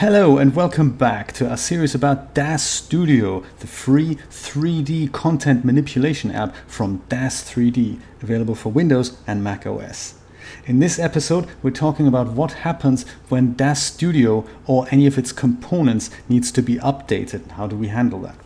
Hello 0.00 0.38
and 0.38 0.56
welcome 0.56 0.92
back 0.92 1.30
to 1.34 1.46
our 1.46 1.58
series 1.58 1.94
about 1.94 2.34
DAZ 2.34 2.62
Studio, 2.62 3.44
the 3.58 3.66
free 3.66 4.14
3D 4.30 5.12
content 5.12 5.62
manipulation 5.62 6.30
app 6.30 6.56
from 6.66 7.02
DAZ 7.10 7.44
3D, 7.44 8.00
available 8.22 8.54
for 8.54 8.72
Windows 8.72 9.18
and 9.26 9.44
Mac 9.44 9.66
OS. 9.66 10.14
In 10.64 10.78
this 10.78 10.98
episode, 10.98 11.46
we're 11.62 11.70
talking 11.70 12.06
about 12.06 12.32
what 12.32 12.52
happens 12.64 13.04
when 13.28 13.52
DAZ 13.52 13.82
Studio 13.82 14.46
or 14.66 14.86
any 14.90 15.06
of 15.06 15.18
its 15.18 15.32
components 15.32 16.08
needs 16.30 16.50
to 16.52 16.62
be 16.62 16.76
updated. 16.76 17.46
How 17.50 17.66
do 17.66 17.76
we 17.76 17.88
handle 17.88 18.20
that? 18.20 18.36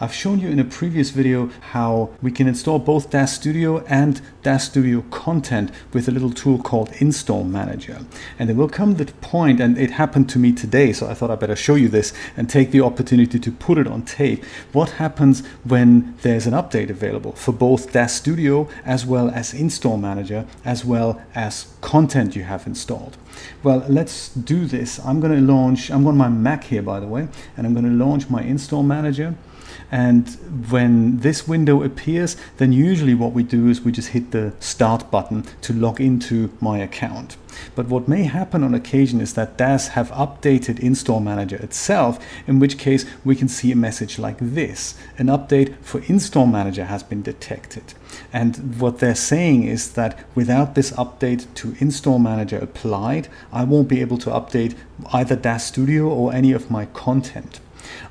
I've 0.00 0.12
shown 0.12 0.40
you 0.40 0.48
in 0.48 0.58
a 0.58 0.64
previous 0.64 1.10
video 1.10 1.50
how 1.72 2.10
we 2.20 2.30
can 2.30 2.46
install 2.46 2.78
both 2.78 3.10
DAZ 3.10 3.32
Studio 3.32 3.84
and 3.86 4.20
DAZ 4.42 4.66
Studio 4.66 5.02
content 5.10 5.70
with 5.92 6.06
a 6.08 6.10
little 6.10 6.30
tool 6.30 6.58
called 6.58 6.92
Install 6.98 7.44
Manager. 7.44 8.00
And 8.38 8.48
there 8.48 8.56
will 8.56 8.68
come 8.68 8.94
the 8.94 9.06
point, 9.06 9.60
and 9.60 9.78
it 9.78 9.92
happened 9.92 10.28
to 10.30 10.38
me 10.38 10.52
today, 10.52 10.92
so 10.92 11.08
I 11.08 11.14
thought 11.14 11.30
I'd 11.30 11.40
better 11.40 11.56
show 11.56 11.76
you 11.76 11.88
this 11.88 12.12
and 12.36 12.50
take 12.50 12.70
the 12.70 12.82
opportunity 12.82 13.38
to 13.38 13.52
put 13.52 13.78
it 13.78 13.86
on 13.86 14.02
tape. 14.02 14.44
What 14.72 14.90
happens 14.90 15.46
when 15.64 16.14
there's 16.22 16.46
an 16.46 16.52
update 16.52 16.90
available 16.90 17.32
for 17.32 17.52
both 17.52 17.92
DAZ 17.92 18.12
Studio 18.12 18.68
as 18.84 19.06
well 19.06 19.30
as 19.30 19.54
Install 19.54 19.96
Manager 19.96 20.46
as 20.64 20.84
well 20.84 21.22
as 21.34 21.74
content 21.80 22.36
you 22.36 22.42
have 22.44 22.66
installed? 22.66 23.16
Well, 23.62 23.84
let's 23.88 24.28
do 24.30 24.66
this. 24.66 24.98
I'm 25.00 25.20
going 25.20 25.32
to 25.32 25.40
launch, 25.40 25.90
I'm 25.90 26.06
on 26.06 26.16
my 26.16 26.28
Mac 26.28 26.64
here, 26.64 26.82
by 26.82 27.00
the 27.00 27.06
way, 27.06 27.28
and 27.56 27.66
I'm 27.66 27.74
going 27.74 27.84
to 27.86 28.04
launch 28.04 28.30
my 28.30 28.42
Install 28.42 28.82
Manager. 28.82 29.34
And 29.90 30.28
when 30.70 31.18
this 31.20 31.46
window 31.46 31.82
appears, 31.82 32.36
then 32.56 32.72
usually 32.72 33.14
what 33.14 33.32
we 33.32 33.42
do 33.42 33.68
is 33.68 33.80
we 33.80 33.92
just 33.92 34.08
hit 34.08 34.30
the 34.30 34.54
start 34.60 35.10
button 35.10 35.44
to 35.62 35.72
log 35.72 36.00
into 36.00 36.50
my 36.60 36.78
account. 36.78 37.36
But 37.74 37.88
what 37.88 38.08
may 38.08 38.24
happen 38.24 38.62
on 38.62 38.74
occasion 38.74 39.20
is 39.20 39.34
that 39.34 39.56
DAZ 39.56 39.88
have 39.88 40.10
updated 40.10 40.78
Install 40.80 41.20
Manager 41.20 41.56
itself, 41.56 42.18
in 42.46 42.58
which 42.58 42.78
case 42.78 43.06
we 43.24 43.34
can 43.34 43.48
see 43.48 43.72
a 43.72 43.76
message 43.76 44.18
like 44.18 44.36
this. 44.40 44.94
An 45.18 45.26
update 45.26 45.74
for 45.82 46.02
Install 46.06 46.46
Manager 46.46 46.84
has 46.84 47.02
been 47.02 47.22
detected. 47.22 47.94
And 48.32 48.80
what 48.80 48.98
they're 48.98 49.14
saying 49.14 49.64
is 49.64 49.92
that 49.92 50.24
without 50.34 50.74
this 50.74 50.92
update 50.92 51.46
to 51.54 51.74
Install 51.78 52.18
Manager 52.18 52.58
applied, 52.58 53.28
I 53.52 53.64
won't 53.64 53.88
be 53.88 54.00
able 54.00 54.18
to 54.18 54.30
update 54.30 54.74
either 55.12 55.36
DAZ 55.36 55.62
Studio 55.62 56.08
or 56.08 56.32
any 56.32 56.52
of 56.52 56.70
my 56.70 56.86
content. 56.86 57.60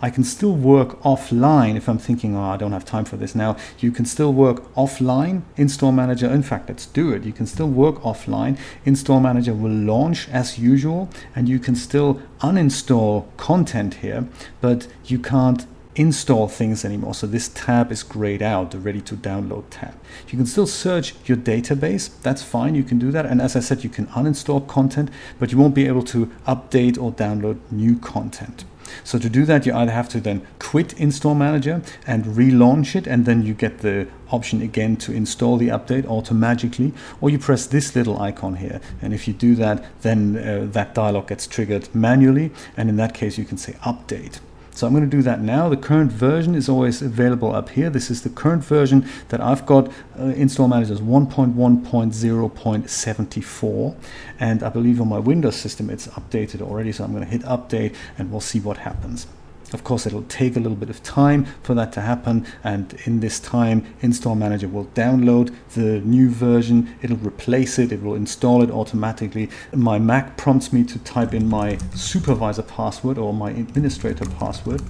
I 0.00 0.10
can 0.10 0.24
still 0.24 0.54
work 0.54 1.00
offline 1.02 1.76
if 1.76 1.88
I'm 1.88 1.98
thinking, 1.98 2.36
oh, 2.36 2.42
I 2.42 2.56
don't 2.56 2.72
have 2.72 2.84
time 2.84 3.04
for 3.04 3.16
this 3.16 3.34
now. 3.34 3.56
You 3.78 3.90
can 3.90 4.04
still 4.04 4.32
work 4.32 4.72
offline. 4.74 5.42
Install 5.56 5.92
Manager, 5.92 6.30
in 6.30 6.42
fact, 6.42 6.68
let's 6.68 6.86
do 6.86 7.12
it. 7.12 7.24
You 7.24 7.32
can 7.32 7.46
still 7.46 7.68
work 7.68 7.96
offline. 8.02 8.58
Install 8.84 9.20
Manager 9.20 9.54
will 9.54 9.70
launch 9.70 10.28
as 10.28 10.58
usual, 10.58 11.08
and 11.34 11.48
you 11.48 11.58
can 11.58 11.74
still 11.74 12.20
uninstall 12.40 13.26
content 13.36 13.94
here, 13.94 14.28
but 14.60 14.86
you 15.06 15.18
can't 15.18 15.66
install 15.96 16.48
things 16.48 16.84
anymore. 16.84 17.14
So 17.14 17.26
this 17.26 17.48
tab 17.48 17.92
is 17.92 18.02
grayed 18.02 18.42
out, 18.42 18.72
the 18.72 18.78
ready 18.78 19.00
to 19.02 19.14
download 19.16 19.64
tab. 19.70 19.94
You 20.28 20.36
can 20.36 20.46
still 20.46 20.66
search 20.66 21.14
your 21.24 21.36
database. 21.36 22.10
That's 22.22 22.42
fine. 22.42 22.74
You 22.74 22.82
can 22.82 22.98
do 22.98 23.10
that. 23.12 23.26
And 23.26 23.40
as 23.40 23.54
I 23.56 23.60
said, 23.60 23.84
you 23.84 23.90
can 23.90 24.06
uninstall 24.08 24.66
content, 24.66 25.10
but 25.38 25.52
you 25.52 25.58
won't 25.58 25.74
be 25.74 25.86
able 25.86 26.02
to 26.04 26.26
update 26.46 27.00
or 27.00 27.12
download 27.12 27.60
new 27.70 27.96
content. 27.98 28.64
So 29.02 29.18
to 29.18 29.28
do 29.28 29.44
that, 29.46 29.66
you 29.66 29.74
either 29.74 29.92
have 29.92 30.08
to 30.10 30.20
then 30.20 30.46
quit 30.58 30.92
Install 30.94 31.34
Manager 31.34 31.82
and 32.06 32.24
relaunch 32.24 32.94
it, 32.94 33.06
and 33.06 33.26
then 33.26 33.42
you 33.42 33.54
get 33.54 33.78
the 33.78 34.06
option 34.30 34.62
again 34.62 34.96
to 34.96 35.12
install 35.12 35.56
the 35.56 35.68
update 35.68 36.06
automatically, 36.06 36.92
or 37.20 37.30
you 37.30 37.38
press 37.38 37.66
this 37.66 37.94
little 37.94 38.20
icon 38.20 38.56
here. 38.56 38.80
And 39.02 39.12
if 39.12 39.26
you 39.28 39.34
do 39.34 39.54
that, 39.56 39.84
then 40.02 40.36
uh, 40.36 40.66
that 40.72 40.94
dialog 40.94 41.28
gets 41.28 41.46
triggered 41.46 41.94
manually, 41.94 42.52
and 42.76 42.88
in 42.88 42.96
that 42.96 43.14
case, 43.14 43.38
you 43.38 43.44
can 43.44 43.58
say 43.58 43.72
update. 43.84 44.40
So 44.74 44.86
I'm 44.88 44.92
going 44.92 45.08
to 45.08 45.16
do 45.16 45.22
that 45.22 45.40
now. 45.40 45.68
The 45.68 45.76
current 45.76 46.10
version 46.10 46.56
is 46.56 46.68
always 46.68 47.00
available 47.00 47.54
up 47.54 47.68
here. 47.70 47.88
This 47.90 48.10
is 48.10 48.22
the 48.22 48.28
current 48.28 48.64
version 48.64 49.08
that 49.28 49.40
I've 49.40 49.64
got. 49.66 49.86
Uh, 50.18 50.32
install 50.34 50.66
manager 50.66 50.94
is 50.94 51.00
1.1.0.74. 51.00 53.96
And 54.40 54.64
I 54.64 54.68
believe 54.68 55.00
on 55.00 55.08
my 55.08 55.20
Windows 55.20 55.54
system 55.54 55.90
it's 55.90 56.08
updated 56.08 56.60
already. 56.60 56.90
So 56.90 57.04
I'm 57.04 57.12
going 57.12 57.24
to 57.24 57.30
hit 57.30 57.42
update 57.42 57.94
and 58.18 58.32
we'll 58.32 58.40
see 58.40 58.58
what 58.58 58.78
happens. 58.78 59.28
Of 59.74 59.82
course, 59.82 60.06
it'll 60.06 60.22
take 60.22 60.54
a 60.54 60.60
little 60.60 60.76
bit 60.76 60.88
of 60.88 61.02
time 61.02 61.46
for 61.64 61.74
that 61.74 61.92
to 61.94 62.00
happen, 62.00 62.46
and 62.62 62.94
in 63.06 63.18
this 63.18 63.40
time, 63.40 63.84
Install 64.02 64.36
Manager 64.36 64.68
will 64.68 64.84
download 64.94 65.52
the 65.74 66.00
new 66.02 66.30
version, 66.30 66.94
it'll 67.02 67.16
replace 67.16 67.76
it, 67.80 67.90
it 67.90 68.00
will 68.00 68.14
install 68.14 68.62
it 68.62 68.70
automatically. 68.70 69.50
My 69.72 69.98
Mac 69.98 70.36
prompts 70.36 70.72
me 70.72 70.84
to 70.84 71.00
type 71.00 71.34
in 71.34 71.48
my 71.48 71.78
supervisor 71.92 72.62
password 72.62 73.18
or 73.18 73.34
my 73.34 73.50
administrator 73.50 74.26
password, 74.26 74.80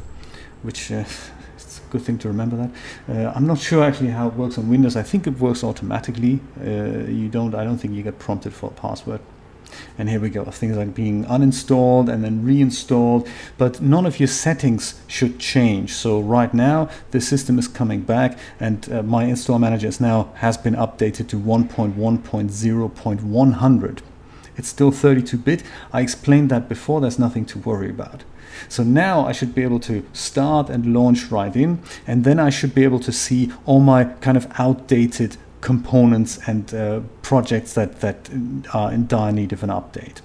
which 0.61 0.93
uh, 0.93 1.05
it's 1.55 1.79
a 1.79 1.91
good 1.91 2.03
thing 2.03 2.19
to 2.19 2.29
remember 2.29 2.57
that. 2.57 2.71
Uh, 3.09 3.33
I'm 3.35 3.47
not 3.47 3.61
sure 3.61 3.83
actually 3.83 4.11
how 4.11 4.29
it 4.29 4.35
works 4.35 4.59
on 4.59 4.69
Windows. 4.69 4.97
I 4.97 5.03
think 5.03 5.27
it 5.27 5.39
works 5.39 5.65
automatically. 5.65 6.41
Uh, 6.61 7.09
you 7.09 7.31
don't. 7.31 7.55
I 7.55 7.65
don't 7.65 7.79
think 7.79 7.95
you 7.95 8.03
get 8.03 8.19
prompted 8.19 8.53
for 8.53 8.67
a 8.67 8.75
password. 8.75 9.23
And 9.99 10.09
here 10.09 10.21
we 10.21 10.31
go, 10.31 10.45
things 10.45 10.77
like 10.77 10.95
being 10.95 11.25
uninstalled 11.25 12.13
and 12.13 12.25
then 12.25 12.45
reinstalled, 12.45 13.29
but 13.59 13.81
none 13.81 14.07
of 14.07 14.19
your 14.19 14.29
settings 14.29 15.01
should 15.07 15.39
change. 15.39 15.93
So 15.93 16.21
right 16.21 16.53
now, 16.53 16.89
the 17.11 17.21
system 17.21 17.59
is 17.59 17.69
coming 17.69 18.03
back 18.03 18.39
and 18.59 18.93
uh, 18.93 19.03
my 19.03 19.25
install 19.25 19.59
manager 19.59 19.89
is 19.89 20.01
now 20.01 20.31
has 20.37 20.57
been 20.57 20.75
updated 20.75 21.29
to 21.29 21.39
1.1.0.100. 21.39 23.99
It's 24.57 24.69
still 24.69 24.93
32-bit. 24.93 25.65
I 25.93 26.01
explained 26.01 26.51
that 26.51 26.69
before, 26.69 27.01
there's 27.01 27.19
nothing 27.19 27.45
to 27.47 27.59
worry 27.59 27.91
about. 27.91 28.23
So 28.69 28.83
now 28.83 29.27
I 29.27 29.33
should 29.33 29.55
be 29.55 29.63
able 29.63 29.81
to 29.81 30.07
start 30.13 30.71
and 30.71 30.95
launch 30.95 31.31
right 31.31 31.55
in, 31.55 31.83
and 32.07 32.25
then 32.25 32.39
I 32.39 32.51
should 32.51 32.75
be 32.75 32.85
able 32.85 33.01
to 33.01 33.13
see 33.13 33.53
all 33.67 33.81
my 33.81 34.05
kind 34.05 34.37
of 34.37 34.47
outdated 34.59 35.37
components 35.65 36.39
and 36.47 36.75
uh, 36.75 37.01
projects 37.23 37.73
that, 37.73 38.01
that 38.01 38.31
are 38.75 38.93
in 38.93 39.07
dire 39.07 39.33
need 39.33 39.53
of 39.53 39.63
an 39.63 39.71
update. 39.71 40.21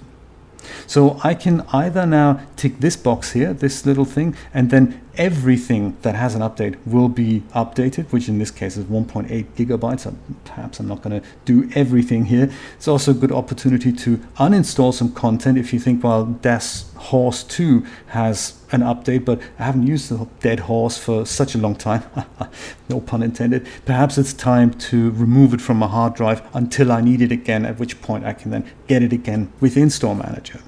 So 0.87 1.19
I 1.23 1.33
can 1.33 1.61
either 1.71 2.05
now 2.05 2.41
tick 2.55 2.79
this 2.79 2.95
box 2.95 3.31
here, 3.31 3.53
this 3.53 3.85
little 3.85 4.05
thing, 4.05 4.35
and 4.53 4.69
then 4.69 5.01
everything 5.15 5.95
that 6.01 6.15
has 6.15 6.35
an 6.35 6.41
update 6.41 6.77
will 6.85 7.09
be 7.09 7.41
updated, 7.53 8.11
which 8.11 8.27
in 8.27 8.39
this 8.39 8.51
case 8.51 8.77
is 8.77 8.85
1.8 8.85 9.45
gigabytes. 9.55 10.13
perhaps 10.45 10.79
I'm 10.79 10.87
not 10.87 11.01
going 11.01 11.21
to 11.21 11.27
do 11.45 11.69
everything 11.75 12.25
here. 12.25 12.49
It's 12.75 12.87
also 12.87 13.11
a 13.11 13.13
good 13.13 13.31
opportunity 13.31 13.91
to 13.93 14.17
uninstall 14.37 14.93
some 14.93 15.11
content 15.13 15.57
if 15.57 15.73
you 15.73 15.79
think, 15.79 16.03
well, 16.03 16.25
DAZ 16.25 16.85
Horse 17.03 17.43
2 17.43 17.85
has 18.07 18.59
an 18.71 18.81
update, 18.81 19.25
but 19.25 19.41
I 19.59 19.63
haven't 19.63 19.85
used 19.85 20.09
the 20.09 20.27
Dead 20.39 20.61
Horse 20.61 20.97
for 20.97 21.25
such 21.25 21.53
a 21.53 21.57
long 21.57 21.75
time. 21.75 22.03
no 22.89 23.01
pun 23.01 23.21
intended. 23.21 23.67
Perhaps 23.85 24.17
it's 24.17 24.33
time 24.33 24.73
to 24.89 25.11
remove 25.11 25.53
it 25.53 25.61
from 25.61 25.77
my 25.77 25.87
hard 25.87 26.15
drive 26.15 26.41
until 26.53 26.91
I 26.91 27.01
need 27.01 27.21
it 27.21 27.31
again, 27.31 27.65
at 27.65 27.77
which 27.77 28.01
point 28.01 28.25
I 28.25 28.33
can 28.33 28.51
then 28.51 28.69
get 28.87 29.03
it 29.03 29.11
again 29.11 29.51
with 29.59 29.75
Install 29.75 30.15
Manager. 30.15 30.61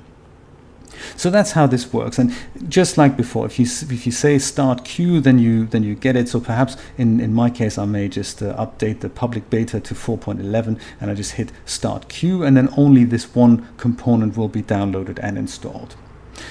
So 1.15 1.29
that's 1.29 1.51
how 1.51 1.67
this 1.67 1.93
works. 1.93 2.19
And 2.19 2.33
just 2.67 2.97
like 2.97 3.15
before, 3.15 3.45
if 3.45 3.59
you 3.59 3.65
if 3.65 4.05
you 4.05 4.11
say 4.11 4.37
start 4.39 4.83
queue, 4.83 5.19
then 5.21 5.39
you 5.39 5.65
then 5.65 5.83
you 5.83 5.95
get 5.95 6.15
it. 6.15 6.29
So 6.29 6.39
perhaps 6.39 6.77
in, 6.97 7.19
in 7.19 7.33
my 7.33 7.49
case, 7.49 7.77
I 7.77 7.85
may 7.85 8.07
just 8.07 8.41
uh, 8.41 8.55
update 8.57 8.99
the 8.99 9.09
public 9.09 9.49
beta 9.49 9.79
to 9.79 9.93
4.11 9.93 10.79
and 10.99 11.11
I 11.11 11.13
just 11.13 11.33
hit 11.33 11.51
start 11.65 12.09
queue 12.09 12.43
and 12.43 12.57
then 12.57 12.69
only 12.77 13.03
this 13.03 13.35
one 13.35 13.67
component 13.77 14.37
will 14.37 14.49
be 14.49 14.61
downloaded 14.61 15.19
and 15.21 15.37
installed. 15.37 15.95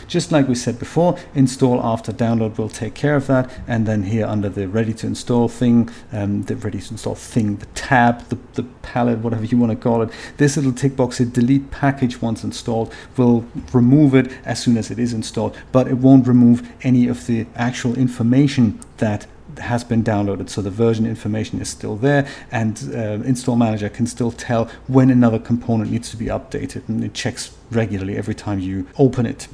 Just 0.07 0.33
like 0.33 0.49
we 0.49 0.55
said 0.55 0.79
before, 0.79 1.19
install 1.35 1.83
after 1.83 2.13
download 2.13 2.59
will 2.59 2.69
take 2.69 2.95
care 2.95 3.17
of 3.17 3.27
that. 3.27 3.51
And 3.67 3.87
then 3.87 4.05
here 4.05 4.27
under 4.27 4.49
the 4.49 4.69
ready 4.69 4.93
to 4.95 5.07
install 5.07 5.49
thing, 5.49 5.91
um, 6.13 6.43
the 6.45 6.57
ready 6.57 6.81
to 6.81 6.91
install 6.93 7.15
thing, 7.15 7.57
the 7.57 7.67
tab, 7.67 8.29
the, 8.29 8.39
the 8.55 8.65
palette, 8.83 9.21
whatever 9.21 9.45
you 9.45 9.59
want 9.59 9.73
to 9.73 9.77
call 9.77 10.03
it, 10.03 10.11
this 10.37 10.57
little 10.57 10.73
tick 10.73 10.97
box 10.97 11.19
here, 11.19 11.27
delete 11.27 11.71
package 11.71 12.21
once 12.21 12.45
installed, 12.45 12.93
will 13.17 13.47
remove 13.73 14.15
it 14.15 14.33
as 14.45 14.63
soon 14.63 14.77
as 14.77 14.91
it 14.91 14.99
is 14.99 15.13
installed, 15.13 15.57
but 15.73 15.89
it 15.89 15.99
won't 15.99 16.27
remove 16.27 16.69
any 16.83 17.09
of 17.09 17.27
the 17.27 17.47
actual 17.57 17.97
information 17.99 18.81
that 18.99 19.27
has 19.59 19.85
been 19.85 20.03
downloaded 20.03 20.49
so 20.49 20.61
the 20.63 20.71
version 20.71 21.07
information 21.07 21.61
is 21.61 21.69
still 21.69 21.97
there 21.97 22.27
and 22.51 22.91
uh, 22.93 23.23
install 23.25 23.57
manager 23.57 23.89
can 23.89 24.07
still 24.07 24.33
tell 24.33 24.67
when 24.87 25.11
another 25.11 25.39
component 25.39 25.91
needs 25.91 26.11
to 26.11 26.17
be 26.17 26.27
updated 26.27 26.89
and 26.89 27.05
it 27.05 27.15
checks 27.15 27.57
regularly 27.71 28.17
every 28.17 28.35
time 28.35 28.59
you 28.59 28.87
open 28.99 29.27
it 29.27 29.49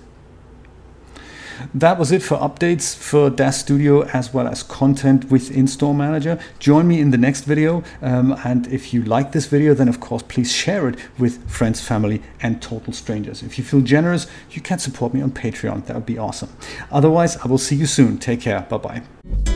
that 1.75 1.99
was 1.99 2.13
it 2.13 2.23
for 2.23 2.37
updates 2.39 2.97
for 2.97 3.31
DAZ 3.31 3.61
Studio 3.61 4.03
as 4.13 4.33
well 4.33 4.47
as 4.47 4.63
content 4.63 5.31
with 5.31 5.51
Install 5.51 5.95
Manager. 5.95 6.39
Join 6.59 6.89
me 6.89 7.01
in 7.01 7.11
the 7.11 7.19
next 7.19 7.45
video. 7.45 7.83
Um, 8.03 8.37
and 8.45 8.67
if 8.69 8.93
you 8.93 9.03
like 9.03 9.33
this 9.33 9.47
video, 9.47 9.75
then 9.75 9.89
of 9.89 10.01
course, 10.01 10.23
please 10.23 10.53
share 10.53 10.89
it 10.89 10.97
with 11.19 11.49
friends, 11.51 11.81
family, 11.81 12.23
and 12.43 12.61
total 12.61 12.93
strangers. 12.93 13.43
If 13.43 13.59
you 13.59 13.65
feel 13.65 13.81
generous, 13.81 14.27
you 14.51 14.61
can 14.61 14.79
support 14.79 15.15
me 15.15 15.23
on 15.23 15.31
Patreon. 15.31 15.87
That 15.87 15.97
would 15.97 16.07
be 16.07 16.19
awesome. 16.19 16.51
Otherwise, 16.91 17.37
I 17.39 17.49
will 17.49 17.59
see 17.59 17.77
you 17.77 17.87
soon. 17.87 18.19
Take 18.19 18.41
care. 18.41 18.67
Bye 18.69 18.79
bye. 18.79 19.50